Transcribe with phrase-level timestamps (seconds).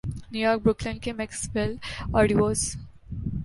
[0.31, 1.71] new York Brooklyn کے Maxwell
[2.17, 2.61] آرڈی was